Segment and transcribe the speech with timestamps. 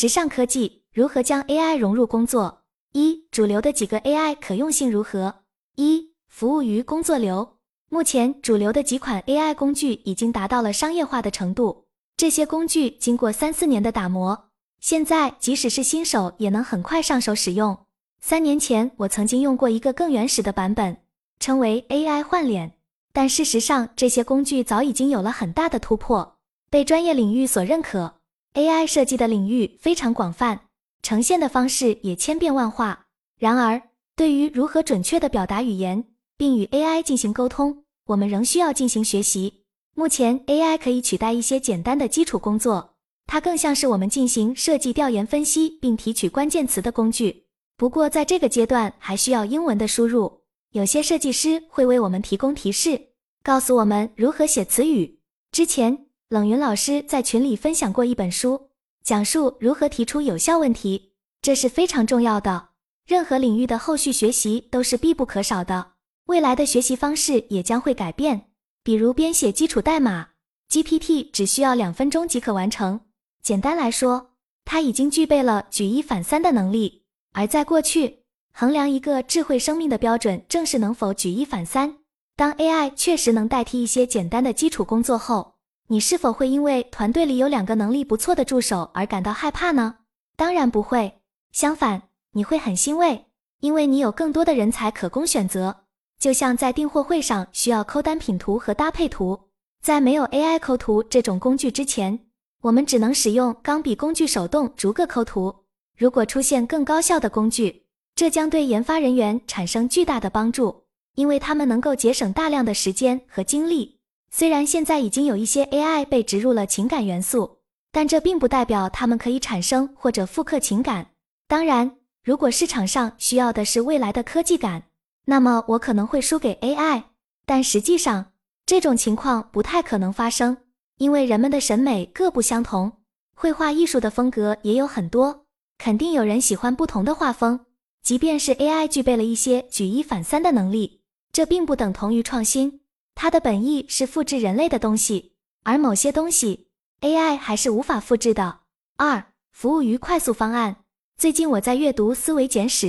[0.00, 2.62] 时尚科技如何将 AI 融入工作？
[2.92, 5.40] 一、主流的几个 AI 可用性如何？
[5.74, 7.56] 一、服务于工作流。
[7.88, 17.76] 目前主流的几款 AI 工具已经达到了商业化的程度，这些工具经过三四年的打磨，现在即使是新手也能很快上手使用。
[18.20, 20.98] 三年前我曾经用过一个更原始的版本，
[21.40, 22.74] 称为 AI 换脸，
[23.12, 26.36] 但事实上这些工具早已经有了很大的突破，
[26.70, 28.17] 被专业领域所认可。
[28.54, 30.60] AI 设计的领域非常广泛，
[31.02, 33.06] 呈现的方式也千变万化。
[33.38, 33.80] 然而，
[34.16, 36.04] 对于如何准确地表达语言，
[36.36, 39.64] 并与 AI 进行沟通，我们仍需要进行学习。
[39.94, 42.94] 目前，AI 可以取代一些简单的基础工作，
[43.26, 47.46] 它更像是我们进行设计调研分析并提取关键词的工具。
[47.76, 50.40] 不过，在这个阶段还需要英文的输入。
[50.72, 53.00] 有些设计师会为我们提供提示，
[53.42, 55.20] 告诉我们如何写词语。
[55.52, 58.68] 之前，冷云老师在群里分享过一本书，
[59.02, 62.68] 讲述如何提出有效问题，这是非常重要的。
[63.06, 65.92] 任何领域的后续学习都是必不可少的。
[66.26, 68.50] 未来的学习方式也将会改变，
[68.82, 70.28] 比如编写基础代码
[70.68, 73.00] ，GPT 只需要两分钟即可完成。
[73.42, 74.32] 简单来说，
[74.66, 77.04] 它已经具备了举一反三的能力。
[77.32, 81.96] 而在过去，衡量一个智慧生命的标准正是能否举一反三。
[82.36, 85.54] 当 AI 确实能代替一些简单的基础工作后，
[85.90, 89.96] 你是否会因为团队里有两个能力不错的助手而感到害怕呢？
[90.36, 93.24] 当然不会，相反，你会很欣慰，
[93.60, 95.84] 因为你有更多的人才可供选择。
[96.18, 99.48] 就像在订货会上需要抠单品图和搭配图，
[99.80, 102.18] 在没有 AI 抠图这种工具之前，
[102.60, 105.64] 我们只能使用钢笔工具手动逐个抠图。
[105.96, 113.97] 如果出现更高效的工具，这将对研发人员产生巨大的帮助，因为他们能够节省大量的时间和精力。
[114.30, 117.58] 虽然现在已经有一些 AI 被植入了情感元素，
[117.90, 121.10] 但这并不代表它们可以产生或者复刻情感。
[121.46, 124.84] 当然，如果市场上需要的是未来的科技感，
[125.24, 127.04] 那么我可能会输给 AI，
[127.46, 128.32] 但实际上
[128.66, 130.58] 这种情况不太可能发生，
[130.98, 132.92] 因为人们的审美各不相同，
[133.34, 135.46] 绘画艺术的风格也有很多，
[135.78, 137.60] 肯定有人喜欢不同的画风。
[138.02, 141.00] 即便是 AI 具备了一些举一反三的能力，
[141.32, 142.80] 这并不等同于创新，
[143.20, 145.32] 它的本意是复制人类的东西，
[145.64, 146.68] 而某些东西
[147.00, 148.60] AI 还是无法复制的。
[148.96, 150.84] 二、服务于快速方案。
[151.16, 152.86] 最近我在阅读《思维简史》。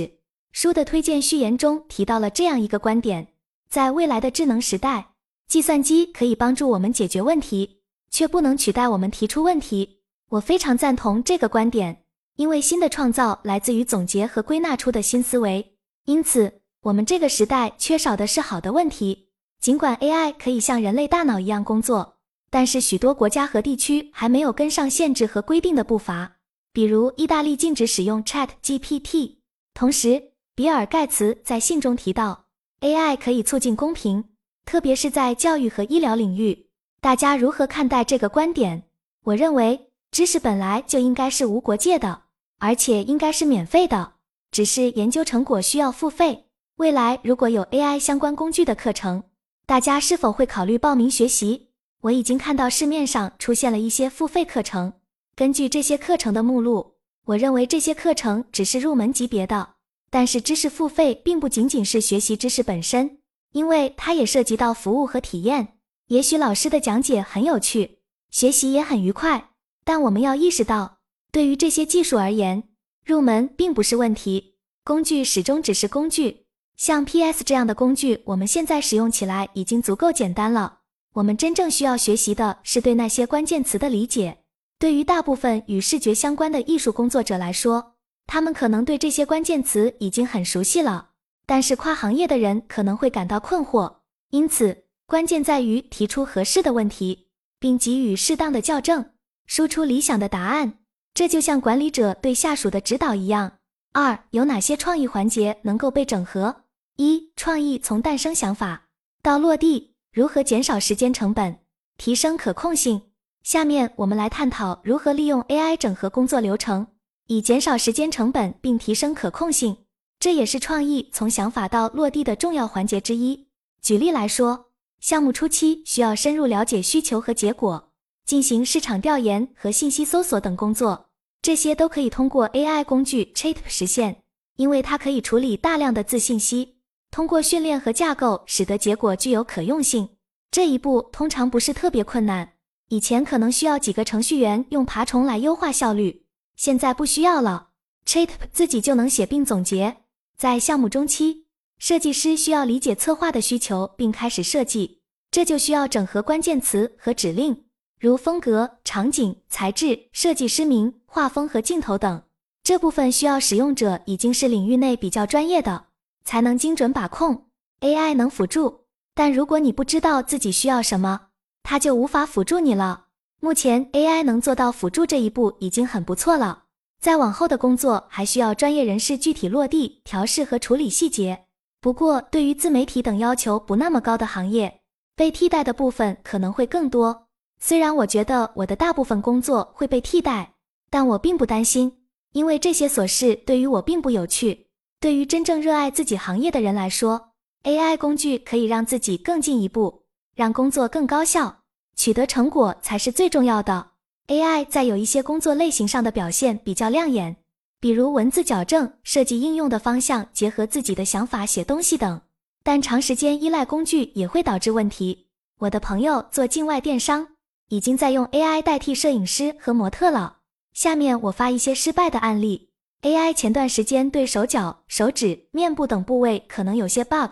[0.52, 3.26] 书的推荐序言中提到了这样一个观点：
[3.68, 5.14] 在未来的智能时代，
[5.48, 10.02] 计算机可以帮助我们解决问题，却不能取代我们提出问题。
[10.28, 12.04] 我非常赞同这个观点，
[12.36, 15.76] 因为新的创造来自于总结和归纳出的新思维。
[16.04, 19.29] 因此，我们这个时代缺少的是好的问题。
[19.60, 22.16] 尽管 AI 可以像人类大脑一样工作，
[22.50, 26.36] 但是许多国家和地区还没有跟上限制和规定的步伐。
[26.72, 29.36] 比如，意大利禁止使用 ChatGPT，
[29.74, 30.30] 同时。
[30.56, 32.44] 比尔·盖茨在信中提到
[32.80, 34.24] ，AI 可以促进公平，
[34.66, 36.66] 特别是在教育和医疗领域。
[37.00, 38.82] 大家如何看待这个观点？
[39.24, 42.24] 我认为，知识本来就应该是无国界的，
[42.58, 44.14] 而且应该是免费的，
[44.50, 46.44] 只是研究成果需要付费。
[46.76, 49.22] 未来如果有 AI 相关工具的课程，
[49.70, 51.68] 大家是否会考虑报名学习？
[52.00, 54.94] 我已经看到市面上出现了一些付费课程。
[55.36, 56.94] 根据这些课程的目录，
[57.26, 59.74] 我认为这些课程只是入门级别的。
[60.10, 63.18] 但是知识付费并不仅仅是学习知识本身，
[63.52, 65.74] 因为它也涉及到服务和体验。
[66.08, 68.00] 也许老师的讲解很有趣，
[68.32, 69.50] 学习也很愉快，
[69.84, 70.98] 但我们要意识到，
[71.30, 72.64] 对于这些技术而言，
[73.04, 74.56] 入门并不是问题。
[74.82, 76.39] 工具始终只是工具，
[76.80, 80.78] 像 PS 这样的工具，我们现在使用起来已经足够简单了。
[81.12, 84.38] 我们真正需要学习的是对那些关键词的理解。
[84.78, 87.96] 对于大部分与视觉相关的艺术工作者来说，
[88.26, 91.10] 他们可能对这些关键词已经很熟悉了，
[91.44, 93.96] 但是跨行业的人可能会感到困惑。
[94.30, 99.04] 因此，关键在于提出合适的问题，并给予适当的校正，
[99.44, 100.78] 输出理想的答案。
[101.12, 103.58] 这就像管理者对下属的指导一样。
[103.92, 106.62] 二，有哪些创意环节能够被整合？
[107.00, 108.88] 一、创意从诞生想法
[109.22, 111.60] 到落地，如何减少时间成本，
[111.96, 113.00] 提升可控性？
[113.42, 116.88] 下面我们来探讨如何利用 AI 整合工作流程。
[117.28, 119.78] 以减少时间成本并提升可控性，
[120.18, 123.46] 这也是创意从想法到落地的重要环节之一。
[123.80, 124.66] 举例来说，
[125.00, 127.92] 项目初期需要深入了解需求和结果，
[128.26, 131.06] 进行市场调研和信息搜索等工作，
[131.40, 134.22] 这些都可以通过 AI 工具 Chat 实现，
[134.56, 136.79] 因为它可以处理大量的字信息，
[137.10, 140.08] 通过训练和架构使得结果具有可用性。
[140.50, 142.52] 这一步通常不是特别困难，
[142.88, 146.24] 以前可能需要几个程序员用爬虫来优化效率。
[146.56, 147.68] 现在不需要了
[148.04, 149.98] ，Chat 自己就能写并总结。
[150.36, 151.46] 在项目中期，
[151.78, 157.64] 设计师需要理解策划的需求并开始设计，这就需要整合关键词和指令，
[157.98, 162.22] 如风格、场景、材质、设计师名、画风和镜头等。
[162.62, 165.86] 这部分需要使用者已经是领域内比较专业的，
[166.24, 167.46] 才能精准把控。
[167.80, 168.80] AI 能辅助，
[169.14, 171.28] 但如果你不知道自己需要什么，
[171.62, 173.06] 它就无法辅助你了。
[173.40, 176.64] 目前 AI 能做到辅助这一步已经很不错了。
[177.00, 181.46] 再往后的工作还需要专业人士具体落地、调试和处理细节。
[181.80, 184.82] 不过，对于自媒体等要求不那么高的行业，
[185.16, 187.28] 被替代的部分可能会更多。
[187.58, 190.52] 虽然我觉得我的大部分工作会被替代，
[190.90, 194.66] 但我并不担心，因为这些琐事对于我并不有趣。
[195.00, 197.30] 对于真正热爱自己行业的人来说
[197.64, 200.02] ，AI 工具可以让自己更进一步，
[200.36, 201.62] 让工作更高效，
[201.96, 203.92] 取得成果才是最重要的。
[204.26, 207.34] AI 在有一些工作类型上的表现比较亮眼，
[207.80, 212.20] 比如文字矫正、设计应用的方向结合自己的想法写东西等。
[212.62, 215.28] 但长时间依赖工具也会导致问题。
[215.60, 217.26] 我的朋友做境外电商，
[217.70, 220.40] 已经在用 AI 代替摄影师和模特了。
[220.74, 222.69] 下面我发一些失败的案例。
[223.02, 227.30] AI 前段时间对手脚、手指、面部等部位可能有些 bug，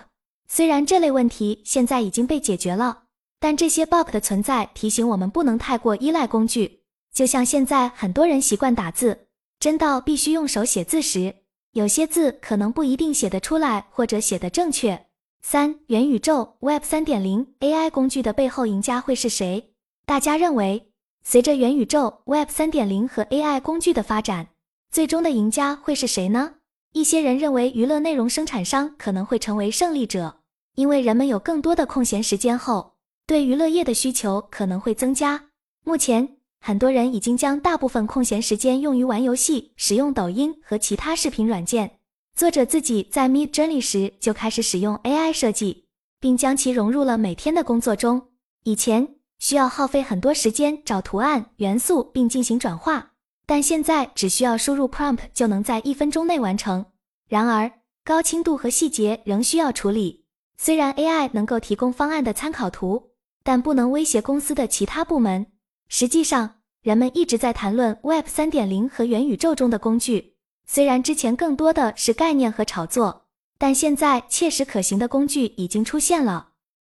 [0.48, 3.02] 虽然这类问题现在已经被解决了，
[3.38, 6.84] 但这些 bug 的存在提醒我们不能太过依赖工具。
[7.12, 9.26] 就像现在很多人习惯打字，
[9.60, 11.34] 真到必须用手写字时，
[11.72, 15.06] 有些字可能不一定写得出来或者写得正确。
[15.42, 19.74] 三元宇宙 Web 三点零 AI 工具的背后赢家会是谁？
[20.06, 20.90] 大家认为，
[21.22, 24.48] 随着元宇宙 Web 三点零和 AI 工具的发展，
[24.90, 26.55] 最终的赢家会是谁呢？
[26.93, 30.40] 一些人认为娱乐内容生产商可能会成为胜利者，
[30.75, 32.94] 因为人们有更多的空闲时间后，
[33.26, 35.50] 对娱乐业的需求可能会增加。
[35.85, 36.35] 目前。
[36.61, 42.00] 很多人已经将大部分空闲时间用于玩游戏、使用抖音和其他视频软件。
[42.37, 45.85] 作者自己在 Mid Journey 时就开始使用 AI 设计，
[46.19, 48.31] 并将其融入了每天的工作中。
[48.64, 53.07] 以前需要耗费很多时间找图案、元素并进行转化，
[53.48, 56.84] 但现在只需要输入 prompt 就能在一分钟内完成。
[57.30, 57.72] 然而，
[58.04, 60.26] 高清度和细节仍需要处理。
[60.58, 63.12] 虽然 AI 能够提供方案的参考图，
[63.42, 65.46] 但不能威胁公司的其他部门。
[65.88, 70.36] 实际上，人们一直在谈论 Web 三点零和元宇宙中的工具。
[70.66, 76.47] 虽然之前更多的是概念和炒作，但现在切实可行的工具已经出现了。